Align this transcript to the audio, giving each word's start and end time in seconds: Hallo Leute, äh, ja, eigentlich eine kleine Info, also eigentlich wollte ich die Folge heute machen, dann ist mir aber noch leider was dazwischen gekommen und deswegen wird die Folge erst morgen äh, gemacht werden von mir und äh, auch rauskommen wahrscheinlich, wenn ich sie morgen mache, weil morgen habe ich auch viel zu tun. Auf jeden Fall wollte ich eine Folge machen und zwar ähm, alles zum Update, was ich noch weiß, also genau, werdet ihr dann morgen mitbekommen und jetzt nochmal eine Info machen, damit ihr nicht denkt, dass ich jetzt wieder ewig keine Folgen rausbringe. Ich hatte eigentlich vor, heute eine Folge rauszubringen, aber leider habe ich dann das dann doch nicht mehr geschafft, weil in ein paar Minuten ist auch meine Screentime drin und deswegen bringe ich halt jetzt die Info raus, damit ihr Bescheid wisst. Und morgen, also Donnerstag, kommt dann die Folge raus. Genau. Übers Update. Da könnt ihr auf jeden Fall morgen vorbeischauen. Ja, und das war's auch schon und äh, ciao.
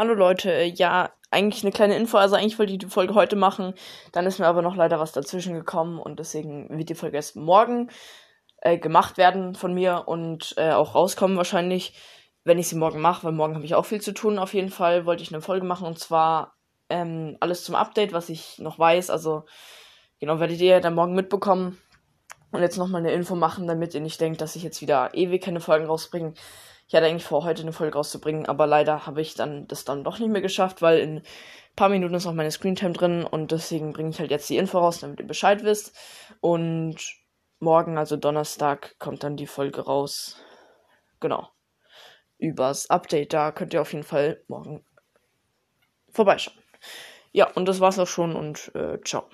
Hallo 0.00 0.14
Leute, 0.14 0.50
äh, 0.50 0.64
ja, 0.64 1.10
eigentlich 1.30 1.62
eine 1.62 1.72
kleine 1.72 1.94
Info, 1.94 2.16
also 2.16 2.34
eigentlich 2.34 2.58
wollte 2.58 2.72
ich 2.72 2.78
die 2.78 2.86
Folge 2.86 3.12
heute 3.12 3.36
machen, 3.36 3.74
dann 4.12 4.24
ist 4.24 4.38
mir 4.38 4.46
aber 4.46 4.62
noch 4.62 4.74
leider 4.74 4.98
was 4.98 5.12
dazwischen 5.12 5.52
gekommen 5.52 5.98
und 5.98 6.18
deswegen 6.18 6.70
wird 6.70 6.88
die 6.88 6.94
Folge 6.94 7.16
erst 7.16 7.36
morgen 7.36 7.90
äh, 8.62 8.78
gemacht 8.78 9.18
werden 9.18 9.54
von 9.54 9.74
mir 9.74 10.04
und 10.06 10.54
äh, 10.56 10.70
auch 10.70 10.94
rauskommen 10.94 11.36
wahrscheinlich, 11.36 11.92
wenn 12.44 12.58
ich 12.58 12.66
sie 12.68 12.76
morgen 12.76 13.02
mache, 13.02 13.24
weil 13.24 13.32
morgen 13.32 13.54
habe 13.56 13.66
ich 13.66 13.74
auch 13.74 13.84
viel 13.84 14.00
zu 14.00 14.14
tun. 14.14 14.38
Auf 14.38 14.54
jeden 14.54 14.70
Fall 14.70 15.04
wollte 15.04 15.22
ich 15.22 15.34
eine 15.34 15.42
Folge 15.42 15.66
machen 15.66 15.86
und 15.86 15.98
zwar 15.98 16.56
ähm, 16.88 17.36
alles 17.40 17.62
zum 17.62 17.74
Update, 17.74 18.14
was 18.14 18.30
ich 18.30 18.58
noch 18.58 18.78
weiß, 18.78 19.10
also 19.10 19.44
genau, 20.18 20.40
werdet 20.40 20.62
ihr 20.62 20.80
dann 20.80 20.94
morgen 20.94 21.12
mitbekommen 21.12 21.76
und 22.52 22.62
jetzt 22.62 22.78
nochmal 22.78 23.02
eine 23.02 23.12
Info 23.12 23.34
machen, 23.34 23.66
damit 23.66 23.92
ihr 23.92 24.00
nicht 24.00 24.18
denkt, 24.18 24.40
dass 24.40 24.56
ich 24.56 24.62
jetzt 24.62 24.80
wieder 24.80 25.10
ewig 25.12 25.42
keine 25.42 25.60
Folgen 25.60 25.84
rausbringe. 25.84 26.32
Ich 26.90 26.96
hatte 26.96 27.06
eigentlich 27.06 27.22
vor, 27.22 27.44
heute 27.44 27.62
eine 27.62 27.72
Folge 27.72 27.94
rauszubringen, 27.94 28.46
aber 28.46 28.66
leider 28.66 29.06
habe 29.06 29.20
ich 29.20 29.34
dann 29.34 29.68
das 29.68 29.84
dann 29.84 30.02
doch 30.02 30.18
nicht 30.18 30.28
mehr 30.28 30.40
geschafft, 30.40 30.82
weil 30.82 30.98
in 30.98 31.18
ein 31.18 31.22
paar 31.76 31.88
Minuten 31.88 32.14
ist 32.14 32.26
auch 32.26 32.32
meine 32.32 32.50
Screentime 32.50 32.94
drin 32.94 33.22
und 33.22 33.52
deswegen 33.52 33.92
bringe 33.92 34.10
ich 34.10 34.18
halt 34.18 34.32
jetzt 34.32 34.50
die 34.50 34.56
Info 34.56 34.80
raus, 34.80 34.98
damit 34.98 35.20
ihr 35.20 35.26
Bescheid 35.28 35.62
wisst. 35.62 35.96
Und 36.40 36.96
morgen, 37.60 37.96
also 37.96 38.16
Donnerstag, 38.16 38.96
kommt 38.98 39.22
dann 39.22 39.36
die 39.36 39.46
Folge 39.46 39.82
raus. 39.82 40.42
Genau. 41.20 41.48
Übers 42.38 42.90
Update. 42.90 43.34
Da 43.34 43.52
könnt 43.52 43.72
ihr 43.72 43.82
auf 43.82 43.92
jeden 43.92 44.04
Fall 44.04 44.42
morgen 44.48 44.84
vorbeischauen. 46.08 46.58
Ja, 47.30 47.48
und 47.52 47.66
das 47.66 47.78
war's 47.78 48.00
auch 48.00 48.08
schon 48.08 48.34
und 48.34 48.74
äh, 48.74 48.98
ciao. 49.04 49.28